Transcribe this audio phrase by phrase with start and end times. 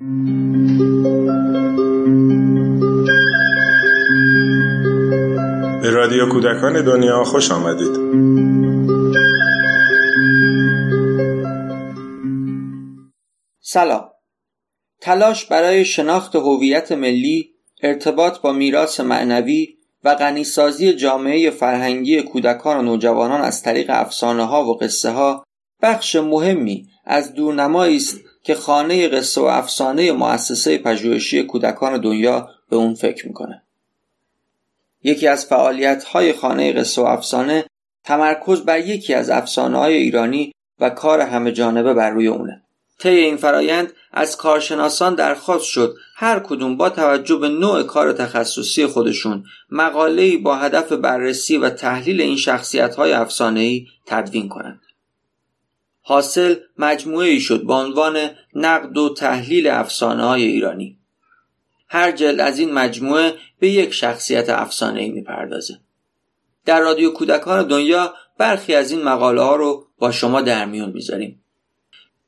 [0.00, 0.06] به
[5.90, 7.96] رادیو کودکان دنیا خوش آمدید.
[13.60, 14.10] سلام.
[15.00, 17.50] تلاش برای شناخت هویت ملی
[17.82, 24.64] ارتباط با میراث معنوی و غنیسازی جامعه فرهنگی کودکان و نوجوانان از طریق افسانه ها
[24.64, 25.44] و قصه ها
[25.82, 32.76] بخش مهمی از دورنمایی است که خانه قصه و افسانه مؤسسه پژوهشی کودکان دنیا به
[32.76, 33.62] اون فکر می‌کنه
[35.02, 37.64] یکی از فعالیت های خانه قصه و افسانه
[38.04, 42.62] تمرکز بر یکی از افسانه های ایرانی و کار همه جانبه بر روی اونه
[42.98, 48.86] طی این فرایند از کارشناسان درخواست شد هر کدوم با توجه به نوع کار تخصصی
[48.86, 54.80] خودشون مقاله‌ای با هدف بررسی و تحلیل این شخصیت های افسانه‌ای تدوین کنند.
[56.06, 60.98] حاصل مجموعه ای شد با عنوان نقد و تحلیل افسانه های ایرانی.
[61.88, 65.78] هر جلد از این مجموعه به یک شخصیت افسانه ای می‌پردازه.
[66.64, 71.40] در رادیو کودکان دنیا برخی از این مقاله ها رو با شما در میون می‌ذاریم.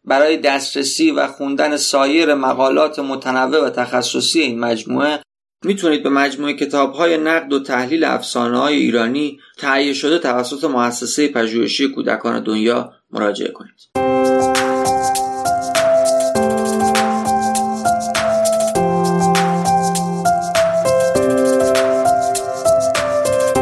[0.04, 5.20] برای دسترسی و خوندن سایر مقالات متنوع و تخصصی این مجموعه
[5.64, 11.28] می‌تونید به مجموعه کتاب های نقد و تحلیل افسانه های ایرانی تهیه شده توسط مؤسسه
[11.28, 13.72] پژوهشی کودکان دنیا مراجعه کنید.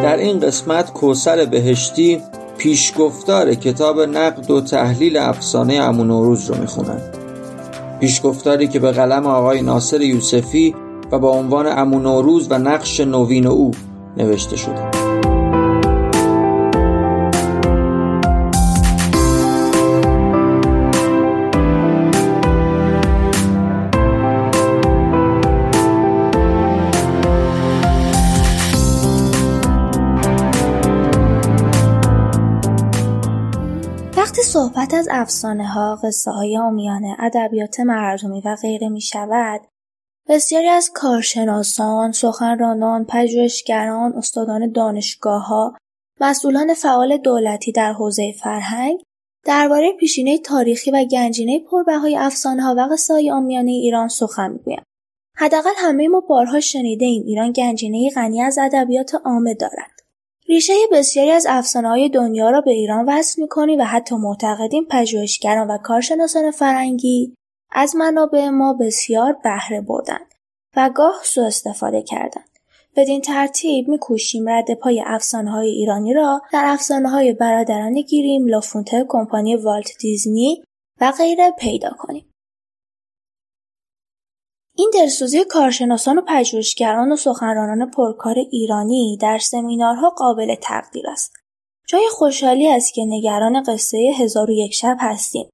[0.03, 2.23] در این قسمت کوسر بهشتی
[2.59, 7.01] پیشگفتار کتاب نقد و تحلیل افسانه امون نوروز رو می‌خونن
[8.01, 10.75] پیشگفتاری که به قلم آقای ناصر یوسفی
[11.13, 13.71] و با عنوان امون نوروز و نقش نوین او
[14.17, 15.04] نوشته شده
[35.05, 39.61] از افسانه ها، قصه های آمیانه، ادبیات مردمی و غیره می شود
[40.29, 45.77] بسیاری از کارشناسان، سخنرانان، پژوهشگران، استادان دانشگاه ها،
[46.21, 49.01] مسئولان فعال دولتی در حوزه فرهنگ
[49.45, 54.85] درباره پیشینه تاریخی و گنجینه پربهای افسانه ها و قصه های آمیانه ایران سخن می‌گویند.
[55.37, 59.94] حداقل همه ما بارها شنیده ایم ایران گنجینه غنی از ادبیات عامه دارد.
[60.49, 61.47] ریشه بسیاری از
[61.77, 67.35] های دنیا را به ایران وصل می‌کنیم و حتی معتقدیم پژوهشگران و کارشناسان فرنگی
[67.73, 70.35] از منابع ما بسیار بهره بردند
[70.77, 72.49] و گاه سوء استفاده کردند.
[72.97, 79.99] بدین ترتیب میکوشیم رد پای های ایرانی را در های برادران گیریم، لافونته، کمپانی والت
[80.01, 80.63] دیزنی
[81.01, 82.34] و غیره پیدا کنیم.
[84.77, 91.33] این دلسوزی کارشناسان و پژوهشگران و سخنرانان پرکار ایرانی در سمینارها قابل تقدیر است.
[91.89, 95.49] جای خوشحالی است که نگران قصه هزار و یک شب هستیم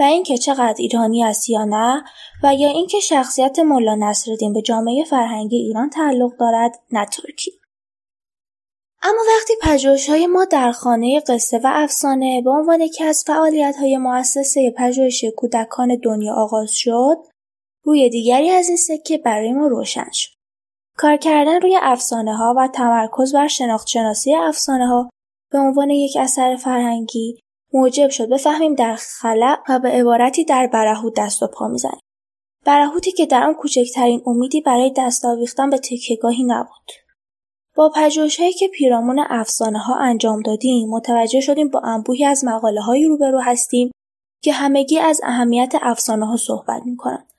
[0.00, 2.04] و اینکه چقدر ایرانی است یا نه
[2.42, 7.52] و یا اینکه شخصیت ملا نصرالدین به جامعه فرهنگی ایران تعلق دارد نه ترکی.
[9.02, 13.76] اما وقتی پژوهش های ما در خانه قصه و افسانه به عنوان یکی از فعالیت
[13.76, 17.16] های مؤسسه پژوهش کودکان دنیا آغاز شد
[17.84, 20.30] روی دیگری از این سکه برای ما روشن شد.
[20.96, 25.10] کار کردن روی افسانه ها و تمرکز بر شناخت شناسی افسانه ها
[25.50, 27.40] به عنوان یک اثر فرهنگی
[27.72, 32.00] موجب شد بفهمیم در خلع و به عبارتی در برهوت دست و پا می‌زنیم.
[32.64, 36.90] برهوتی که در آن کوچکترین امیدی برای دست آویختن به تکیهگاهی نبود.
[37.76, 37.92] با
[38.38, 43.40] هایی که پیرامون افسانه ها انجام دادیم متوجه شدیم با انبوهی از مقاله هایی روبرو
[43.40, 43.90] هستیم
[44.42, 47.33] که همگی از اهمیت افسانه ها صحبت می کنند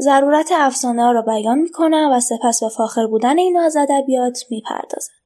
[0.00, 0.52] ضرورت
[0.84, 5.24] ها را بیان می‌کنند و سپس به فاخر بودن این از ادبیات می‌پردازند.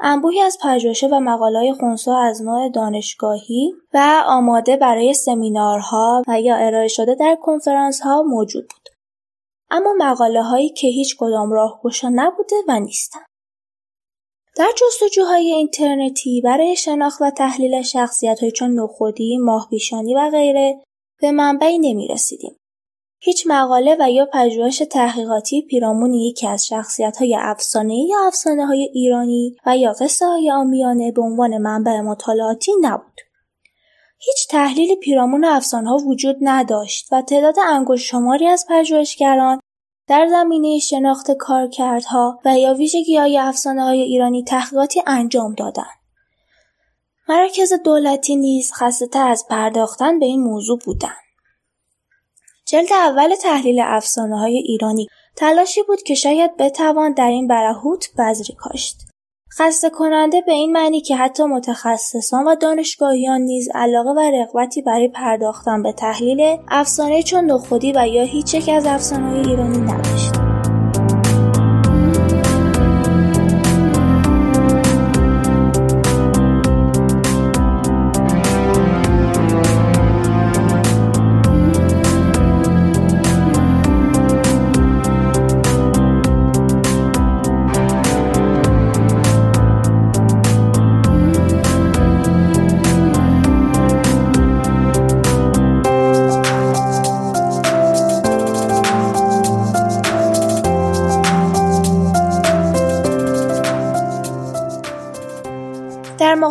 [0.00, 6.56] انبوهی از پژوهش‌ها و مقاله‌های خونسا از نوع دانشگاهی و آماده برای سمینارها و یا
[6.56, 7.38] ارائه شده در
[8.04, 8.88] ها موجود بود.
[9.70, 13.26] اما مقاله هایی که هیچ کدام راهگشا نبوده و نیستند.
[14.56, 20.82] در جستجوهای اینترنتی برای شناخت و تحلیل شخصیت های چون نخودی، ماهبیشانی و غیره
[21.20, 22.56] به منبعی نمی رسیدیم.
[23.20, 29.76] هیچ مقاله و یا پژوهش تحقیقاتی پیرامون یکی از شخصیت‌های افسانه‌ای یا افسانه‌های ایرانی و
[29.76, 33.20] یا های آمیانه به عنوان منبع مطالعاتی نبود.
[34.18, 39.60] هیچ تحلیل پیرامون افسانه‌ها وجود نداشت و تعداد انگشت شماری از پژوهشگران
[40.08, 42.76] در زمینه شناخت کارکردها و یا
[43.18, 45.98] های افسانه های ایرانی تحقیقاتی انجام دادند.
[47.28, 51.27] مراکز دولتی نیز خسته از پرداختن به این موضوع بودند.
[52.68, 55.06] جلد اول تحلیل افسانه های ایرانی
[55.36, 58.96] تلاشی بود که شاید بتوان در این برهوت بذری کاشت.
[59.58, 65.08] خسته کننده به این معنی که حتی متخصصان و دانشگاهیان نیز علاقه و رغبتی برای
[65.08, 70.47] پرداختن به تحلیل افسانه چون نخودی و یا هیچ یک از افسانه‌های ایرانی نداشت.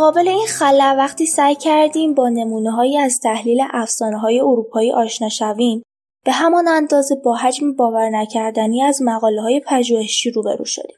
[0.08, 2.32] مقابل این خلا وقتی سعی کردیم با
[2.76, 3.62] هایی از تحلیل
[4.22, 5.82] های اروپایی آشنا شویم
[6.26, 9.00] به همان اندازه با حجم باور نکردنی از
[9.42, 10.96] های پژوهشی روبرو شدیم.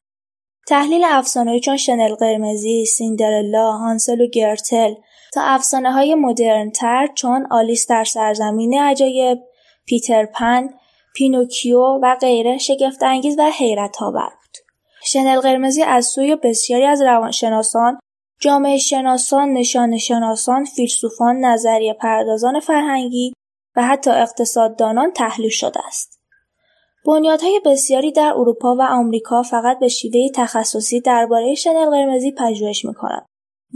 [0.67, 4.94] تحلیل افسانه‌ای چون شنل قرمزی، سیندرلا، هانسل و گرتل
[5.33, 9.39] تا افسانه های مدرن تر چون آلیس در سرزمین عجایب،
[9.85, 10.69] پیتر پن،
[11.15, 14.57] پینوکیو و غیره شگفت انگیز و حیرت آور بود.
[15.03, 18.00] شنل قرمزی از سوی بسیاری از روانشناسان
[18.41, 23.33] جامعه شناسان، نشان شناسان، فیلسوفان، نظریه پردازان فرهنگی
[23.75, 26.19] و حتی اقتصاددانان تحلیل شده است.
[27.06, 33.25] بنیادهای بسیاری در اروپا و آمریکا فقط به شیوه تخصصی درباره شنل قرمزی پژوهش می‌کنند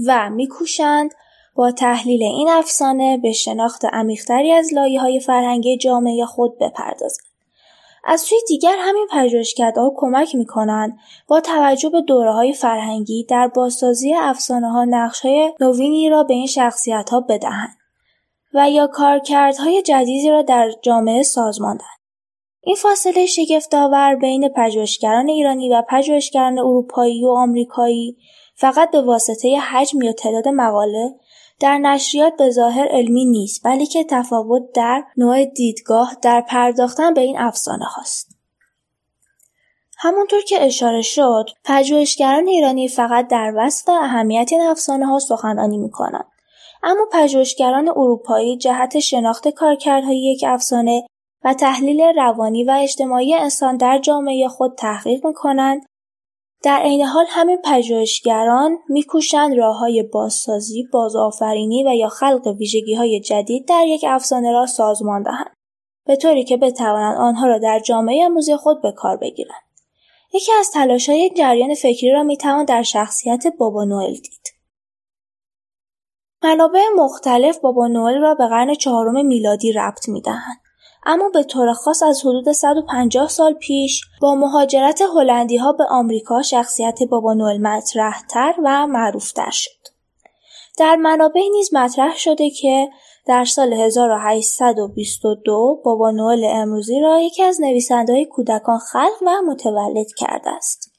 [0.08, 1.12] و میکوشند
[1.56, 7.33] با تحلیل این افسانه به شناخت عمیقتری از لایه های فرهنگی جامعه خود بپردازند.
[8.04, 10.98] از سوی دیگر همین پژوهشکدهها کمک می‌کنند
[11.28, 14.14] با توجه به های فرهنگی در بازسازی
[14.48, 16.48] ها نقش‌های نوینی را به این
[17.12, 17.78] ها بدهند
[18.54, 22.00] و یا کارکردهای جدیدی را در جامعه سازمان دهند.
[22.66, 28.18] این فاصله شگفتآور بین پژوهشگران ایرانی و پژوهشگران اروپایی و آمریکایی
[28.56, 31.10] فقط به واسطه حجم یا تعداد مقاله
[31.60, 37.38] در نشریات به ظاهر علمی نیست بلکه تفاوت در نوع دیدگاه در پرداختن به این
[37.38, 38.34] افسانه هاست.
[39.98, 45.92] همونطور که اشاره شد پژوهشگران ایرانی فقط در وصف اهمیت این افسانه ها سخنرانی می
[45.92, 46.26] کنند.
[46.84, 51.04] اما پژوهشگران اروپایی جهت شناخت کارکردهای یک افسانه
[51.44, 55.86] و تحلیل روانی و اجتماعی انسان در جامعه خود تحقیق می کنند
[56.64, 62.56] در عین حال همین پژوهشگران میکوشند راههای بازسازی، بازآفرینی و یا خلق
[62.98, 65.56] های جدید در یک افسانه را سازمان دهند
[66.06, 69.62] به طوری که بتوانند آنها را در جامعه امروزی خود به کار بگیرند.
[70.34, 70.72] یکی از
[71.10, 74.48] های جریان فکری را می‌توان در شخصیت بابا نوئل دید.
[76.44, 80.63] منابع مختلف بابا نوئل را به قرن چهارم میلادی ربط می‌دهند.
[81.06, 85.02] اما به طور خاص از حدود 150 سال پیش با مهاجرت
[85.62, 89.72] ها به آمریکا شخصیت بابا نوئل مطرحتر و معروفتر شد.
[90.78, 92.90] در منابع نیز مطرح شده که
[93.26, 100.50] در سال 1822 بابا نوئل امروزی را یکی از نویسنده‌های کودکان خلق و متولد کرده
[100.50, 100.92] است.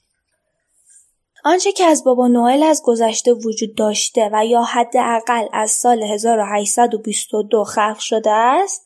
[1.44, 7.64] آنچه که از بابا نوئل از گذشته وجود داشته و یا حداقل از سال 1822
[7.64, 8.84] خلق شده است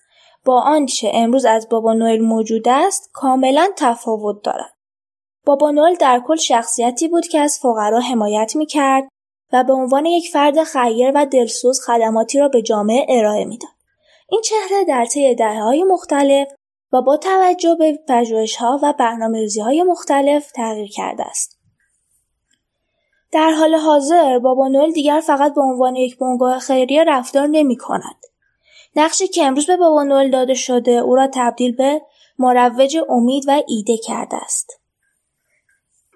[0.48, 4.74] با آنچه امروز از بابا نوئل موجود است کاملا تفاوت دارد.
[5.46, 9.08] بابا نوئل در کل شخصیتی بود که از فقرا حمایت می کرد
[9.52, 13.70] و به عنوان یک فرد خیر و دلسوز خدماتی را به جامعه ارائه می‌داد.
[14.30, 16.48] این چهره در طی های مختلف
[16.92, 17.98] و با توجه به
[18.58, 18.94] ها و
[19.64, 21.58] های مختلف تغییر کرده است.
[23.32, 28.16] در حال حاضر بابا نوئل دیگر فقط به عنوان یک بنگاه خیریه رفتار نمی کند.
[28.98, 32.02] نقشی که امروز به بابا نوئل داده شده او را تبدیل به
[32.38, 34.80] مروج امید و ایده کرده است.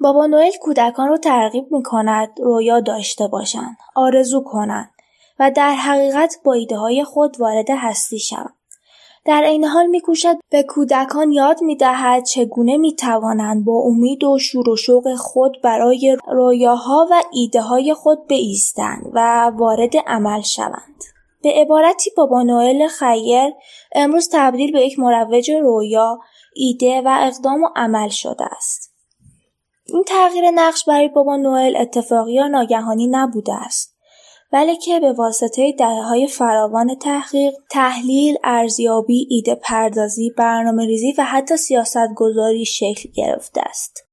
[0.00, 4.90] بابا نوئل کودکان را ترغیب می کند رویا داشته باشند، آرزو کنند
[5.38, 8.54] و در حقیقت با ایده های خود وارد هستی شوند.
[9.24, 14.76] در این حال میکوشد به کودکان یاد می‌دهد چگونه می‌توانند با امید و شور و
[14.76, 21.11] شوق خود برای رویاها و ایده های خود بایستند و وارد عمل شوند.
[21.42, 23.52] به عبارتی بابا نوئل خیر
[23.94, 26.18] امروز تبدیل به یک مروج رویا،
[26.54, 28.94] ایده و اقدام و عمل شده است.
[29.86, 33.92] این تغییر نقش برای بابا نوئل اتفاقی یا ناگهانی نبوده است.
[34.52, 41.56] بلکه به واسطه دهه های فراوان تحقیق، تحلیل، ارزیابی، ایده پردازی، برنامه ریزی و حتی
[41.56, 44.08] سیاست گذاری شکل گرفته است.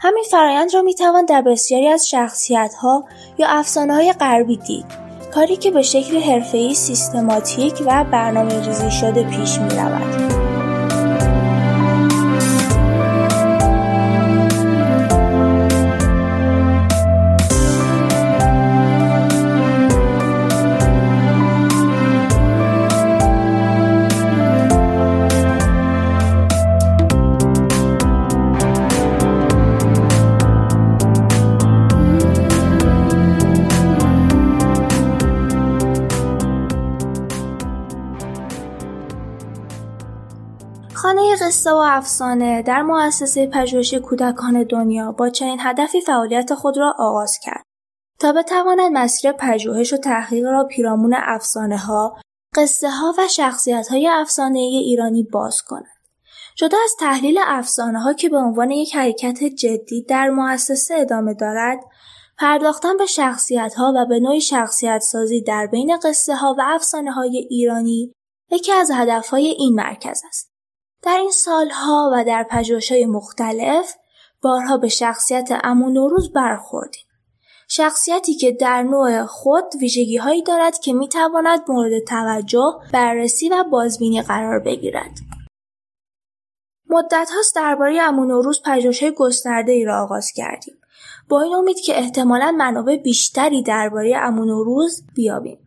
[0.00, 3.04] همین فرایند را می توان در بسیاری از شخصیت ها
[3.38, 5.01] یا افسانه های غربی دید
[5.34, 10.31] کاری که به شکل حرفه‌ای سیستماتیک و برنامه ریزی شده پیش می رود.
[41.02, 46.94] خانه قصه و افسانه در مؤسسه پژوهش کودکان دنیا با چنین هدفی فعالیت خود را
[46.98, 47.62] آغاز کرد
[48.20, 52.20] تا بتواند مسیر پژوهش و تحقیق را پیرامون افسانه ها،
[52.56, 55.86] قصه ها و شخصیت های افسانه ایرانی باز کند.
[56.56, 61.78] جدا از تحلیل افسانه ها که به عنوان یک حرکت جدی در مؤسسه ادامه دارد،
[62.38, 67.12] پرداختن به شخصیت ها و به نوعی شخصیت سازی در بین قصه ها و افسانه
[67.12, 68.12] های ایرانی
[68.50, 70.51] یکی از هدفهای این مرکز است.
[71.02, 72.46] در این سالها و در
[72.90, 73.94] های مختلف
[74.42, 77.04] بارها به شخصیت امو نوروز برخوردیم.
[77.68, 83.64] شخصیتی که در نوع خود ویژگی هایی دارد که می تواند مورد توجه، بررسی و
[83.64, 85.18] بازبینی قرار بگیرد.
[86.90, 90.74] مدت هاست درباره امو نوروز پژوهش‌های گسترده ای را آغاز کردیم.
[91.28, 95.58] با این امید که احتمالا منابع بیشتری درباره امو نوروز بیابیم.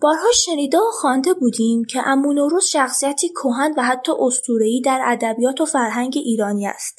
[0.00, 5.60] بارها شنیده و خوانده بودیم که امو نوروز شخصیتی کهن و حتی اسطوره‌ای در ادبیات
[5.60, 6.98] و فرهنگ ایرانی است.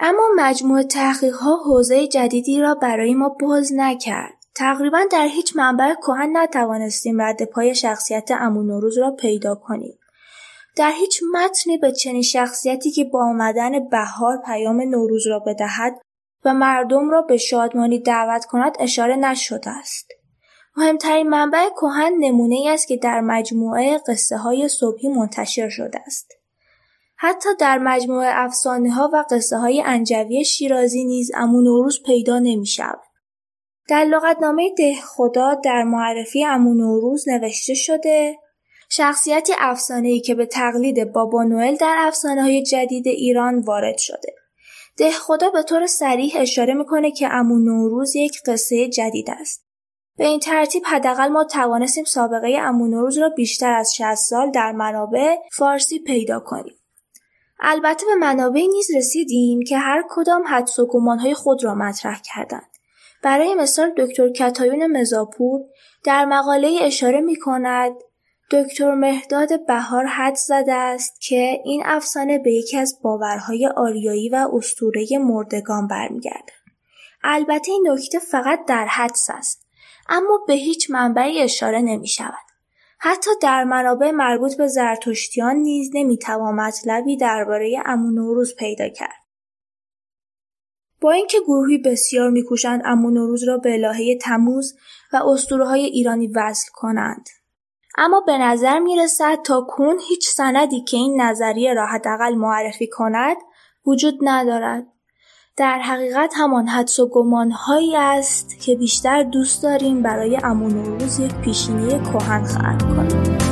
[0.00, 4.34] اما مجموع تحقیقها حوزه جدیدی را برای ما باز نکرد.
[4.54, 9.98] تقریبا در هیچ منبع کهن نتوانستیم رد پای شخصیت امو نوروز را پیدا کنیم.
[10.76, 16.00] در هیچ متنی به چنین شخصیتی که با آمدن بهار پیام نوروز را بدهد
[16.44, 20.06] و مردم را به شادمانی دعوت کند اشاره نشده است.
[20.76, 26.32] مهمترین منبع کهن نمونه ای است که در مجموعه قصه های صبحی منتشر شده است.
[27.16, 32.66] حتی در مجموعه افسانه ها و قصه های انجوی شیرازی نیز امو نوروز پیدا نمی
[32.66, 33.00] شود.
[33.88, 38.38] در لغتنامه ده خدا در معرفی امو نوروز نوشته شده
[38.88, 39.52] شخصیتی
[40.04, 44.34] ای که به تقلید بابا نوئل در افسانه های جدید ایران وارد شده.
[44.96, 49.63] ده خدا به طور سریح اشاره می‌کنه که امو نوروز یک قصه جدید است.
[50.16, 54.72] به این ترتیب حداقل ما توانستیم سابقه امو نوروز را بیشتر از 60 سال در
[54.72, 56.74] منابع فارسی پیدا کنیم.
[57.60, 62.70] البته به منابع نیز رسیدیم که هر کدام حدس و گمانهای خود را مطرح کردند.
[63.22, 65.60] برای مثال دکتر کتایون مزاپور
[66.04, 67.92] در مقاله اشاره می کند
[68.50, 74.48] دکتر مهداد بهار حد زده است که این افسانه به یکی از باورهای آریایی و
[74.52, 76.50] اسطوره مردگان برمیگردد.
[77.24, 79.63] البته این نکته فقط در حدس است
[80.08, 82.44] اما به هیچ منبعی اشاره نمی شود.
[82.98, 89.24] حتی در منابع مربوط به زرتشتیان نیز نمی‌توان مطلبی درباره امو نوروز پیدا کرد.
[91.00, 94.74] با اینکه گروهی بسیار میکوشند امو نوروز را به الهه تموز
[95.12, 97.28] و اسطوره های ایرانی وصل کنند
[97.96, 102.86] اما به نظر می رسد تا کنون هیچ سندی که این نظریه را حداقل معرفی
[102.86, 103.36] کند
[103.86, 104.86] وجود ندارد.
[105.56, 111.34] در حقیقت همان حدس و گمانهایی است که بیشتر دوست داریم برای امون روز یک
[111.34, 113.43] پیشینی کهن خلق کنیم.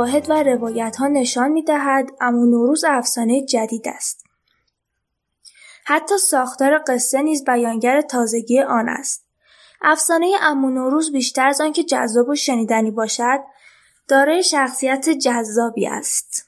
[0.00, 4.24] شواهد و روایت ها نشان می دهد امو نوروز افسانه جدید است.
[5.84, 9.26] حتی ساختار قصه نیز بیانگر تازگی آن است.
[9.82, 13.40] افسانه امو نوروز بیشتر از آنکه جذاب و شنیدنی باشد،
[14.08, 16.46] دارای شخصیت جذابی است.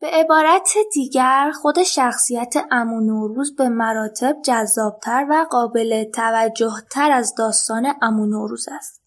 [0.00, 7.34] به عبارت دیگر خود شخصیت امو نوروز به مراتب جذابتر و قابل توجه تر از
[7.34, 8.97] داستان امو نوروز است.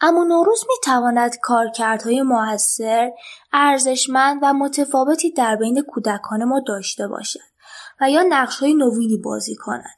[0.00, 3.12] اما نوروز می تواند کارکردهای موثر،
[3.52, 7.40] ارزشمند و متفاوتی در بین کودکان ما داشته باشد
[8.00, 9.96] و یا نقشهای نوینی بازی کند.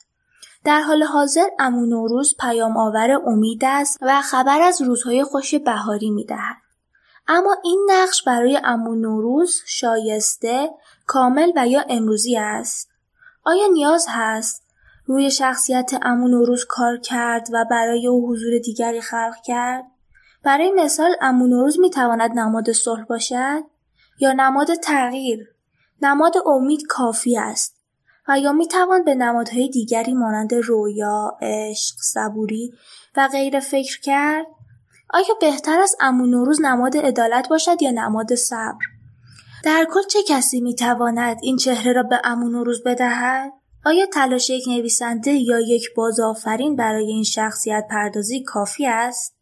[0.65, 6.11] در حال حاضر امو نوروز پیام آور امید است و خبر از روزهای خوش بهاری
[6.11, 6.57] می دهد.
[7.29, 10.71] اما این نقش برای امو نوروز شایسته،
[11.07, 12.91] کامل و یا امروزی است.
[13.45, 14.66] آیا نیاز هست
[15.07, 19.85] روی شخصیت امو نوروز کار کرد و برای او حضور دیگری خلق کرد؟
[20.45, 23.63] برای مثال امو نوروز می تواند نماد صلح باشد؟
[24.21, 25.49] یا نماد تغییر؟
[26.03, 27.77] نماد امید کافی است.
[28.29, 32.73] و یا می توان به نمادهای دیگری مانند رویا، عشق، صبوری
[33.17, 34.47] و غیر فکر کرد؟
[35.11, 38.85] آیا بهتر است امو نوروز نماد عدالت باشد یا نماد صبر؟
[39.65, 43.53] در کل چه کسی می تواند این چهره را به امو نوروز بدهد؟
[43.87, 49.37] آیا تلاش یک نویسنده یا یک بازآفرین برای این شخصیت پردازی کافی است؟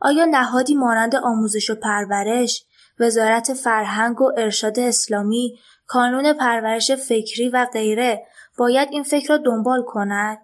[0.00, 2.64] آیا نهادی مانند آموزش و پرورش،
[3.00, 8.26] وزارت فرهنگ و ارشاد اسلامی، کانون پرورش فکری و غیره
[8.58, 10.38] باید این فکر را دنبال کند؟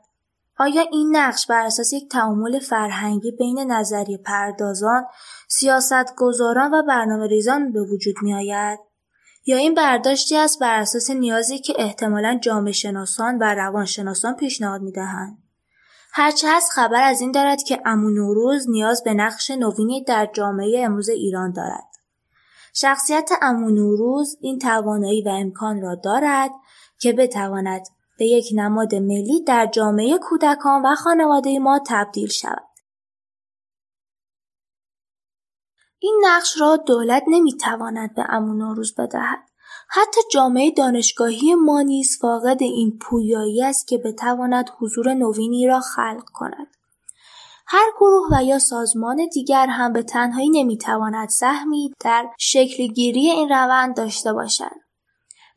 [0.58, 5.04] آیا این نقش بر اساس یک تعامل فرهنگی بین نظریه پردازان،
[5.48, 8.91] سیاستگزاران و برنامه ریزان به وجود می آید؟
[9.46, 14.92] یا این برداشتی است بر اساس نیازی که احتمالا جامعه شناسان و روانشناسان پیشنهاد می
[14.92, 15.38] دهند؟
[16.12, 20.84] هرچه هست خبر از این دارد که امو نوروز نیاز به نقش نوینی در جامعه
[20.84, 21.88] امروز ایران دارد.
[22.74, 26.50] شخصیت امو نوروز این توانایی و امکان را دارد
[27.00, 27.82] که بتواند
[28.18, 32.71] به یک نماد ملی در جامعه کودکان و خانواده ما تبدیل شود.
[36.02, 39.38] این نقش را دولت نمی‌تواند به امو نوروز بدهد.
[39.88, 46.24] حتی جامعه دانشگاهی ما نیز فاقد این پویایی است که بتواند حضور نوینی را خلق
[46.34, 46.66] کند.
[47.66, 53.48] هر گروه و یا سازمان دیگر هم به تنهایی نمی‌تواند سهمی در شکل گیری این
[53.48, 54.82] روند داشته باشد.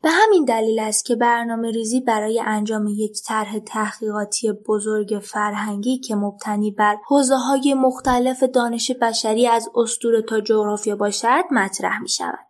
[0.06, 6.14] به همین دلیل است که برنامه ریزی برای انجام یک طرح تحقیقاتی بزرگ فرهنگی که
[6.14, 12.46] مبتنی بر حوزه های مختلف دانش بشری از اسطوره تا جغرافیا باشد مطرح می شود.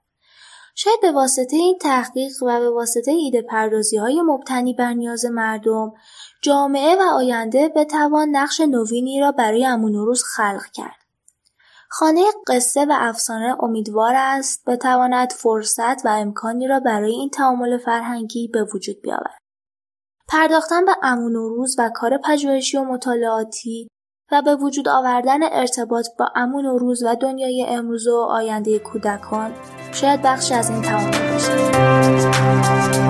[0.75, 5.93] شاید به واسطه این تحقیق و به واسطه ایده پردازی های مبتنی بر نیاز مردم
[6.43, 11.06] جامعه و آینده بتوان نقش نوینی را برای امونوروز خلق کرد.
[11.91, 18.49] خانه قصه و افسانه امیدوار است بتواند فرصت و امکانی را برای این تعامل فرهنگی
[18.49, 19.39] به وجود بیاورد.
[20.29, 23.89] پرداختن به امون و روز و کار پژوهشی و مطالعاتی
[24.33, 29.53] و به وجود آوردن ارتباط با امون و روز و دنیای امروز و آینده کودکان
[29.93, 33.06] شاید بخشی از این تعامل باشد.